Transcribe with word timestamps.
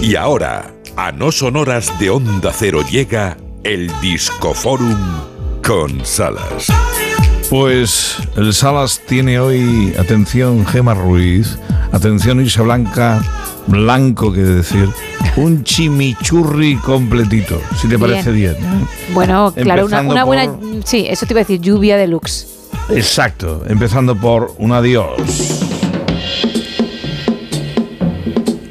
Y 0.00 0.16
ahora, 0.16 0.72
a 0.96 1.12
no 1.12 1.30
sonoras 1.30 1.98
de 1.98 2.10
Onda 2.10 2.52
Cero 2.52 2.80
llega 2.90 3.36
el 3.64 3.90
Discoforum 4.00 4.96
con 5.66 6.04
Salas. 6.04 6.66
Pues 7.48 8.16
el 8.36 8.54
Salas 8.54 9.00
tiene 9.06 9.38
hoy, 9.38 9.92
atención 9.98 10.64
Gema 10.66 10.94
Ruiz, 10.94 11.58
atención 11.92 12.40
Isa 12.44 12.62
Blanca, 12.62 13.22
blanco 13.66 14.32
que 14.32 14.40
decir, 14.40 14.88
un 15.36 15.64
chimichurri 15.64 16.76
completito, 16.76 17.60
si 17.80 17.88
te 17.88 17.98
parece 17.98 18.30
bien. 18.30 18.56
Bueno, 19.12 19.52
claro, 19.54 19.86
una, 19.86 20.24
buena... 20.24 20.46
por- 20.46 20.60
Sí, 20.84 21.06
eso 21.08 21.26
te 21.26 21.34
iba 21.34 21.40
a 21.40 21.44
decir, 21.44 21.60
lluvia 21.60 21.96
deluxe. 21.96 22.46
Exacto, 22.88 23.64
empezando 23.68 24.16
por 24.16 24.54
un 24.58 24.72
adiós. 24.72 25.12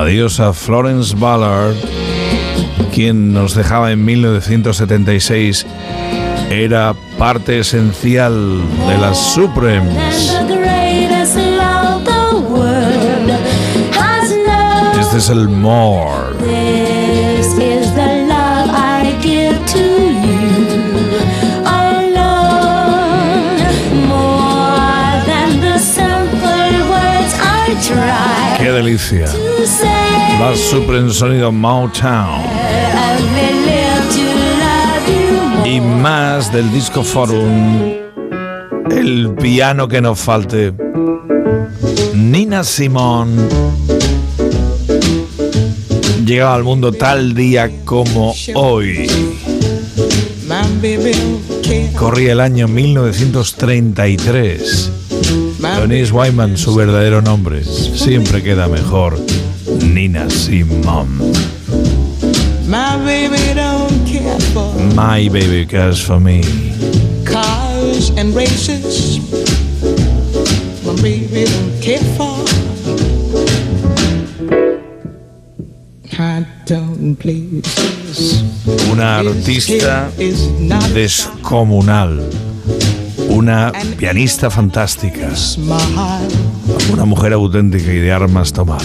Adiós 0.00 0.40
a 0.40 0.54
Florence 0.54 1.14
Ballard, 1.14 1.76
quien 2.90 3.34
nos 3.34 3.54
dejaba 3.54 3.92
en 3.92 4.02
1976. 4.02 5.66
Era 6.48 6.94
parte 7.18 7.58
esencial 7.58 8.62
de 8.88 8.96
las 8.96 9.34
Supremes. 9.34 10.34
Este 14.98 15.18
es 15.18 15.28
el 15.28 15.50
More. 15.50 16.30
¡Qué 28.58 28.72
delicia! 28.72 29.49
Say. 29.66 30.38
Las 30.38 30.58
Supremes 30.58 31.14
sonido 31.14 31.50
Motown. 31.52 32.42
Y 35.64 35.80
más 35.80 36.52
del 36.52 36.70
Disco 36.72 37.02
Forum. 37.02 37.92
El 38.90 39.34
piano 39.34 39.88
que 39.88 40.00
nos 40.00 40.18
falte. 40.18 40.72
Nina 42.14 42.64
Simón 42.64 43.48
llegaba 46.24 46.54
al 46.54 46.64
mundo 46.64 46.92
tal 46.92 47.34
día 47.34 47.70
como 47.84 48.34
hoy. 48.54 49.06
Corría 51.96 52.32
el 52.32 52.40
año 52.40 52.66
1933. 52.68 54.92
Denise 55.80 56.12
Wyman, 56.12 56.56
su 56.56 56.74
verdadero 56.74 57.20
nombre, 57.22 57.62
siempre 57.64 58.42
queda 58.42 58.68
mejor. 58.68 59.18
Nina 59.80 60.28
Simón. 60.30 61.08
My 62.68 62.96
baby 63.04 63.54
don't 63.54 64.06
care 64.06 64.38
for 64.52 64.72
My 64.94 65.28
baby 65.28 65.66
cares 65.66 66.00
for 66.00 66.20
me. 66.20 66.42
cars 67.24 68.10
and 68.16 68.34
races. 68.34 69.18
My 70.84 70.94
baby 71.02 71.44
don't 71.44 71.80
care 71.80 72.04
for 72.16 72.44
high 76.16 76.44
tone 76.66 77.16
places. 77.16 78.42
Una 78.90 79.18
artista 79.18 80.10
descomunal. 80.92 82.20
Una 83.30 83.72
pianista 83.96 84.50
fantástica. 84.50 85.30
Una 86.92 87.04
mujer 87.04 87.32
auténtica 87.32 87.92
y 87.92 87.98
de 87.98 88.12
armas 88.12 88.52
tomar. 88.52 88.82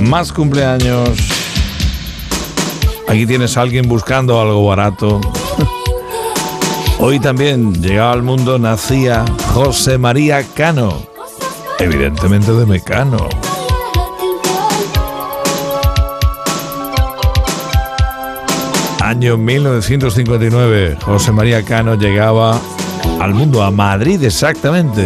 Más 0.00 0.32
cumpleaños. 0.32 1.10
Aquí 3.08 3.26
tienes 3.26 3.56
a 3.56 3.62
alguien 3.62 3.88
buscando 3.88 4.40
algo 4.40 4.66
barato. 4.66 5.20
Hoy 6.98 7.20
también 7.20 7.80
llegaba 7.82 8.12
al 8.12 8.22
mundo, 8.22 8.58
nacía 8.58 9.24
José 9.54 9.98
María 9.98 10.42
Cano. 10.54 11.06
Evidentemente 11.78 12.52
de 12.52 12.66
Mecano. 12.66 13.28
Año 19.00 19.36
1959, 19.36 20.98
José 21.00 21.30
María 21.30 21.62
Cano 21.62 21.94
llegaba 21.94 22.60
al 23.20 23.34
mundo, 23.34 23.62
a 23.62 23.70
Madrid 23.70 24.22
exactamente. 24.22 25.04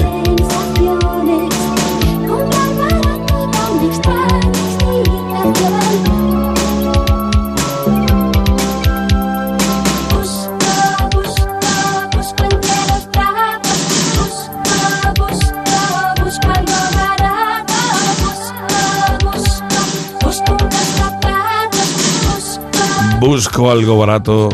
Busco 23.21 23.71
algo 23.71 23.99
barato. 23.99 24.49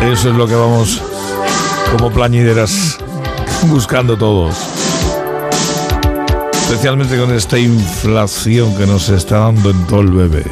Eso 0.00 0.30
es 0.30 0.36
lo 0.36 0.46
que 0.46 0.54
vamos 0.54 1.09
como 1.92 2.10
plañideras 2.10 2.98
buscando 3.68 4.16
todos. 4.16 4.54
Especialmente 6.52 7.18
con 7.18 7.34
esta 7.34 7.58
inflación 7.58 8.76
que 8.76 8.86
nos 8.86 9.08
está 9.08 9.38
dando 9.38 9.70
en 9.70 9.86
todo 9.86 10.00
el 10.00 10.10
bebé. 10.12 10.44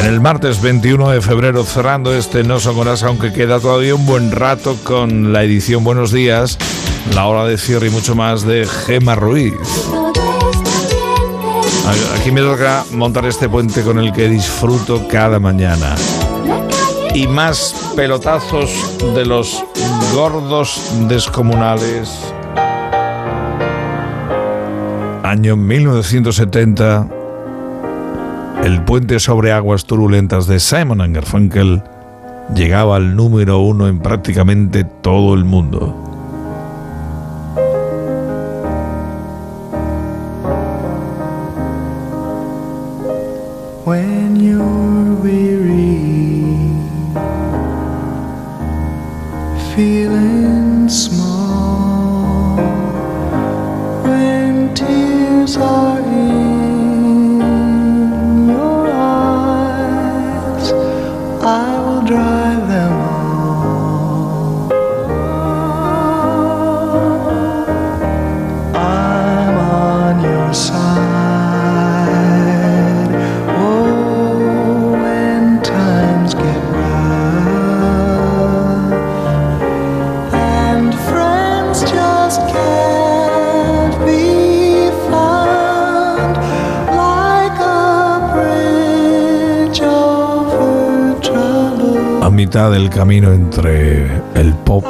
En 0.00 0.06
el 0.06 0.20
martes 0.20 0.60
21 0.60 1.10
de 1.10 1.22
febrero, 1.22 1.64
cerrando 1.64 2.14
este 2.14 2.44
No 2.44 2.60
Son 2.60 2.78
Horas, 2.78 3.02
aunque 3.02 3.32
queda 3.32 3.58
todavía 3.58 3.94
un 3.94 4.04
buen 4.04 4.30
rato 4.30 4.76
con 4.84 5.32
la 5.32 5.42
edición 5.42 5.82
Buenos 5.82 6.12
Días, 6.12 6.58
la 7.14 7.26
hora 7.26 7.46
de 7.46 7.56
cierre 7.56 7.86
y 7.86 7.90
mucho 7.90 8.14
más 8.14 8.42
de 8.42 8.66
Gema 8.66 9.14
Ruiz. 9.14 9.54
Aquí 12.18 12.30
me 12.32 12.42
toca 12.42 12.84
montar 12.92 13.24
este 13.26 13.48
puente 13.48 13.82
con 13.82 13.98
el 13.98 14.12
que 14.12 14.28
disfruto 14.28 15.06
cada 15.08 15.38
mañana. 15.38 15.94
Y 17.14 17.28
más 17.28 17.92
pelotazos 17.94 18.98
de 19.14 19.24
los 19.24 19.64
gordos 20.12 20.92
descomunales. 21.08 22.10
Año 25.22 25.56
1970. 25.56 27.08
El 28.64 28.84
puente 28.84 29.20
sobre 29.20 29.52
aguas 29.52 29.84
turbulentas 29.84 30.48
de 30.48 30.58
Simon 30.58 31.12
Garfunkel 31.12 31.84
llegaba 32.52 32.96
al 32.96 33.14
número 33.14 33.60
uno 33.60 33.86
en 33.86 34.00
prácticamente 34.00 34.82
todo 34.82 35.34
el 35.34 35.44
mundo. 35.44 36.04
Feeling 49.74 50.88
small, 50.88 52.56
when 54.04 54.72
tears 54.72 55.56
are 55.56 56.03
mitad 92.34 92.70
del 92.70 92.90
camino 92.90 93.32
entre 93.32 94.06
el 94.34 94.54
pop 94.64 94.84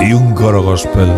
y 0.00 0.12
un 0.12 0.34
coro 0.34 0.62
gospel. 0.62 1.08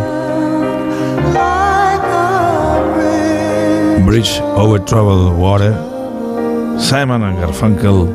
bridge. 4.11 4.41
Over 4.57 4.81
Troubled 4.81 5.39
Water, 5.39 5.73
Simon 6.79 7.23
and 7.23 7.39
Garfunkel 7.39 8.09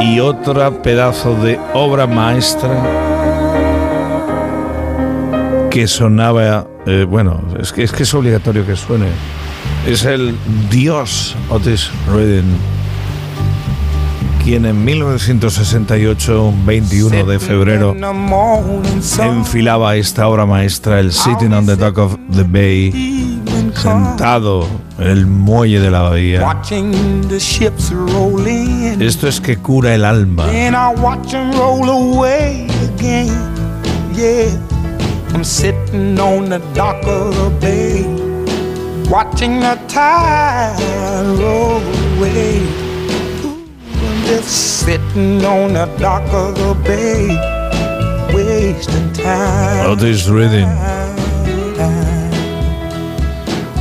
y 0.00 0.20
otra 0.20 0.70
pedazo 0.82 1.34
de 1.42 1.58
obra 1.72 2.06
maestra 2.06 2.70
que 5.70 5.88
sonaba, 5.88 6.68
eh, 6.86 7.04
bueno, 7.08 7.42
es 7.58 7.72
que, 7.72 7.82
es 7.82 7.90
que 7.90 8.04
es 8.04 8.14
obligatorio 8.14 8.64
que 8.64 8.76
suene. 8.76 9.08
Es 9.86 10.04
el 10.04 10.36
Dios 10.70 11.34
Otis 11.50 11.90
Redding, 12.12 12.56
quien 14.44 14.66
en 14.66 14.84
1968, 14.84 16.52
21 16.66 17.24
de 17.24 17.38
febrero, 17.38 17.96
enfilaba 19.18 19.96
esta 19.96 20.28
obra 20.28 20.44
maestra, 20.44 21.00
el 21.00 21.12
Sitting 21.12 21.54
on 21.54 21.64
the 21.64 21.76
Dock 21.76 21.96
of 21.96 22.18
the 22.30 22.42
Bay, 22.42 23.40
sentado 23.74 24.66
en 24.98 25.06
el 25.06 25.26
muelle 25.26 25.80
de 25.80 25.90
la 25.90 26.02
bahía. 26.02 26.42
Watching 26.42 27.26
the 27.28 27.38
ships 27.38 27.90
roll 27.90 28.46
in. 28.46 29.00
Esto 29.00 29.28
es 29.28 29.40
que 29.40 29.56
cura 29.56 29.94
el 29.94 30.04
alma. 30.04 30.46
Then 30.46 30.74
I 30.74 30.92
watch 31.00 31.30
them 31.30 31.50
roll 31.52 31.88
away 31.88 32.66
again. 32.94 33.32
Yeah, 34.14 34.50
I'm 35.32 35.42
sitting 35.42 36.20
on 36.20 36.50
the 36.50 36.60
dock 36.74 37.02
of 37.06 37.34
the 37.34 37.50
bay, 37.60 38.04
watching 39.08 39.60
the 39.60 39.78
tide 39.88 40.76
roll 41.38 41.80
away. 42.18 42.83
Just 44.26 44.80
sitting 44.80 45.44
on 45.44 45.74
the 45.74 45.86
dock 45.98 46.22
of 46.32 46.54
the 46.54 46.74
bay, 46.84 47.28
wasting 48.34 49.12
time. 49.12 49.86
Otis 49.90 50.28
Redding. 50.28 50.68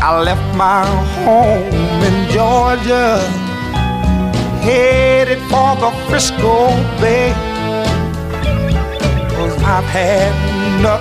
I 0.05 0.19
left 0.21 0.53
my 0.55 0.85
home 1.23 2.03
in 2.03 2.29
Georgia, 2.29 3.19
headed 4.61 5.39
for 5.49 5.75
the 5.77 5.91
Frisco 6.09 6.67
Bay. 6.99 7.33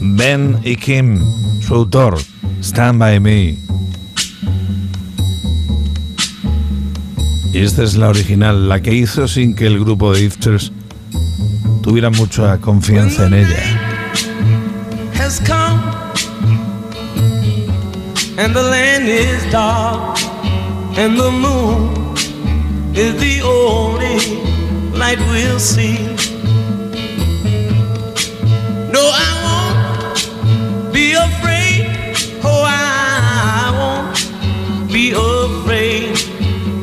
Ben 0.00 0.58
y 0.64 0.76
Kim, 0.76 1.20
su 1.60 1.74
autor, 1.74 2.18
Stand 2.62 2.98
By 2.98 3.20
Me. 3.20 3.58
Y 7.52 7.58
esta 7.58 7.84
es 7.84 7.94
la 7.96 8.08
original, 8.08 8.68
la 8.68 8.80
que 8.80 8.92
hizo 8.92 9.28
sin 9.28 9.54
que 9.54 9.66
el 9.66 9.78
grupo 9.78 10.12
de 10.12 10.24
Ifters 10.24 10.72
tuviera 11.82 12.10
mucha 12.10 12.58
confianza 12.58 13.26
en 13.26 13.34
ella. 13.34 13.94
Is 22.96 23.14
the 23.20 23.42
only 23.42 24.18
light 24.96 25.18
we'll 25.30 25.58
see. 25.58 25.98
No, 28.92 29.02
I 29.02 29.30
won't 29.44 30.92
be 30.92 31.14
afraid. 31.14 31.88
Oh, 32.44 32.64
I 32.66 33.70
won't 33.78 34.92
be 34.92 35.12
afraid. 35.12 36.14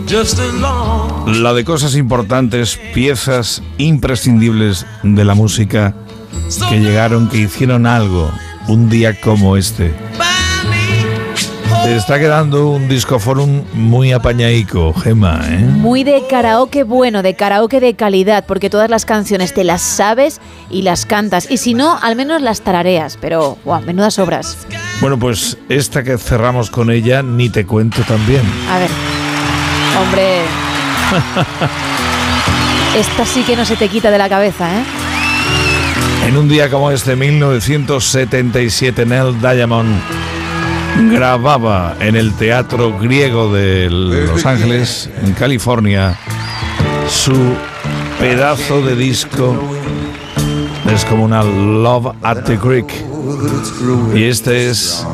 Just 0.08 0.40
as 0.40 0.54
long 0.56 1.12
La 1.40 1.54
de 1.54 1.63
cosas 1.63 1.96
importantes, 1.96 2.78
piezas 2.94 3.63
imprescindibles 3.78 4.86
de 5.04 5.24
la 5.24 5.34
música 5.34 5.96
que 6.69 6.80
llegaron, 6.80 7.30
que 7.30 7.38
hicieron 7.38 7.86
algo 7.86 8.30
un 8.68 8.90
día 8.90 9.19
como 9.22 9.56
este. 9.56 9.94
Te 11.83 11.95
está 11.95 12.19
quedando 12.19 12.69
un 12.69 12.88
discoforum 12.88 13.63
muy 13.74 14.12
apañaico, 14.12 14.94
Gema, 14.94 15.42
¿eh? 15.50 15.57
Muy 15.57 16.04
de 16.04 16.22
karaoke 16.30 16.83
bueno, 16.83 17.24
de 17.24 17.33
karaoke 17.33 17.80
de 17.80 17.95
calidad, 17.95 18.45
porque 18.45 18.69
todas 18.69 18.88
las 18.88 19.04
canciones 19.04 19.54
te 19.56 19.63
las 19.63 19.81
sabes 19.81 20.42
y 20.69 20.83
las 20.83 21.07
cantas. 21.07 21.50
Y 21.50 21.57
si 21.57 21.74
no, 21.74 21.98
al 22.00 22.16
menos 22.16 22.44
las 22.44 22.62
tarareas. 22.62 23.18
Pero, 23.19 23.57
wow, 23.66 23.81
menudas 23.81 24.19
obras. 24.19 24.60
Bueno, 25.01 25.18
pues 25.18 25.57
esta 25.69 26.04
que 26.04 26.19
cerramos 26.19 26.69
con 26.69 26.92
ella, 26.92 27.24
ni 27.24 27.50
te 27.50 27.66
cuento 27.66 28.04
también. 28.04 28.44
A 28.69 28.77
ver. 28.77 28.89
Hombre. 30.00 30.42
Esta 32.95 33.25
sí 33.25 33.42
que 33.44 33.56
no 33.56 33.66
se 33.66 33.75
te 33.75 33.88
quita 33.88 34.12
de 34.12 34.18
la 34.18 34.30
cabeza, 34.30 34.69
¿eh? 34.69 34.84
En 36.27 36.38
un 36.38 36.48
día 36.48 36.69
como 36.69 36.92
este, 36.92 37.16
1977, 37.16 39.06
Nell 39.06 39.39
Diamond 39.42 40.21
grababa 40.98 41.96
en 42.00 42.16
el 42.16 42.34
Teatro 42.34 42.98
Griego 43.00 43.54
de 43.54 43.90
Los 43.90 44.46
Ángeles, 44.46 45.10
en 45.24 45.34
California, 45.34 46.18
su 47.08 47.34
pedazo 48.20 48.82
de 48.82 48.96
disco 48.96 49.58
descomunal 50.86 51.84
Love 51.84 52.16
at 52.22 52.44
the 52.44 52.58
Creek. 52.58 52.92
Y 54.16 54.24
este 54.24 54.70
es 54.70 55.06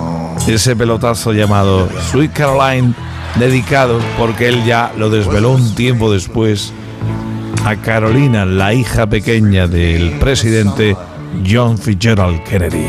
ese 0.47 0.75
pelotazo 0.75 1.33
llamado 1.33 1.89
Sweet 2.11 2.33
Caroline, 2.33 2.93
dedicado, 3.35 3.99
porque 4.17 4.47
él 4.47 4.63
ya 4.65 4.91
lo 4.97 5.09
desveló 5.09 5.51
un 5.51 5.75
tiempo 5.75 6.11
después, 6.11 6.71
a 7.65 7.75
Carolina, 7.75 8.45
la 8.45 8.73
hija 8.73 9.07
pequeña 9.07 9.67
del 9.67 10.19
presidente 10.19 10.95
John 11.45 11.77
Fitzgerald 11.77 12.43
Kennedy. 12.43 12.87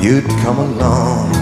You'd 0.00 0.24
come 0.44 0.60
along. 0.60 1.32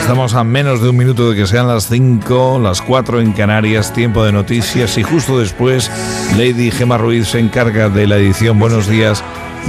Estamos 0.00 0.34
a 0.34 0.44
menos 0.44 0.82
de 0.82 0.90
un 0.90 0.96
minuto 0.98 1.30
de 1.30 1.36
que 1.36 1.46
sean 1.46 1.66
las 1.66 1.86
5, 1.88 2.58
las 2.62 2.82
4 2.82 3.20
en 3.20 3.32
Canarias, 3.32 3.94
tiempo 3.94 4.22
de 4.22 4.32
noticias 4.32 4.98
y 4.98 5.02
justo 5.02 5.38
después 5.38 5.90
Lady 6.36 6.70
Gemma 6.70 6.98
Ruiz 6.98 7.28
se 7.28 7.38
encarga 7.38 7.88
de 7.88 8.06
la 8.06 8.16
edición 8.16 8.58
Buenos 8.58 8.86
días 8.86 9.24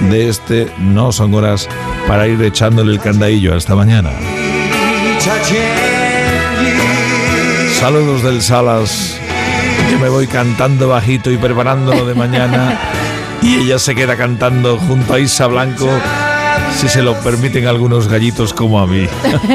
de 0.09 0.27
este 0.27 0.69
No 0.77 1.11
son 1.11 1.33
horas 1.35 1.69
para 2.07 2.27
ir 2.27 2.41
echándole 2.41 2.91
el 2.91 2.99
candadillo 2.99 3.55
hasta 3.55 3.75
mañana. 3.75 4.09
Saludos 7.79 8.23
del 8.23 8.41
Salas. 8.41 9.17
Yo 9.89 9.99
me 9.99 10.09
voy 10.09 10.27
cantando 10.27 10.89
bajito 10.89 11.31
y 11.31 11.37
preparándolo 11.37 12.05
de 12.05 12.13
mañana 12.13 12.77
y 13.41 13.55
ella 13.55 13.79
se 13.79 13.95
queda 13.95 14.15
cantando 14.17 14.77
junto 14.77 15.13
a 15.13 15.19
Isa 15.19 15.47
Blanco 15.47 15.89
si 16.77 16.87
se 16.87 17.01
lo 17.01 17.15
permiten 17.21 17.67
algunos 17.67 18.07
gallitos 18.07 18.53
como 18.53 18.79
a 18.79 18.87
mí. 18.87 19.07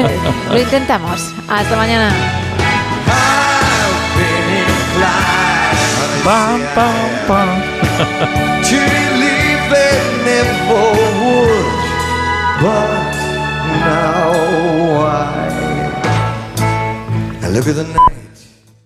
Lo 0.51 0.59
intentamos. 0.59 1.33
Hasta 1.47 1.75
mañana. 1.75 2.11
Pam, 6.23 6.59
pam, 6.75 6.93
pam. 7.27 7.49
To 8.63 8.75
believe 8.75 9.69
they 9.71 9.97
never 10.25 10.91
would, 11.23 11.65
but 12.59 12.89
now 13.79 14.31
I, 15.05 15.07
I 17.43 17.45
look 17.47 17.67
at 17.67 17.75
the 17.75 17.83
night. 17.85 18.16